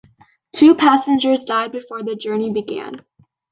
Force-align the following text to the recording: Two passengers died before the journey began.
Two 0.51 0.73
passengers 0.73 1.43
died 1.43 1.71
before 1.71 2.01
the 2.01 2.15
journey 2.15 2.51
began. 2.51 3.05